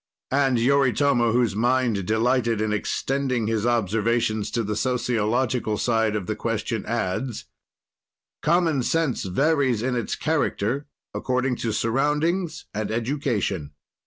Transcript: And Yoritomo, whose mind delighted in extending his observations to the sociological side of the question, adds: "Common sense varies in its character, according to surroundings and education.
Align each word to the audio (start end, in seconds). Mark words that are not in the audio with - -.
And 0.31 0.57
Yoritomo, 0.57 1.31
whose 1.31 1.55
mind 1.55 2.07
delighted 2.07 2.59
in 2.59 2.73
extending 2.73 3.45
his 3.45 3.67
observations 3.67 4.49
to 4.49 4.63
the 4.63 4.75
sociological 4.75 5.77
side 5.77 6.15
of 6.15 6.25
the 6.25 6.35
question, 6.35 6.83
adds: 6.87 7.45
"Common 8.41 8.81
sense 8.81 9.25
varies 9.25 9.83
in 9.83 9.95
its 9.95 10.15
character, 10.15 10.87
according 11.13 11.57
to 11.57 11.71
surroundings 11.71 12.65
and 12.73 12.89
education. 12.89 13.73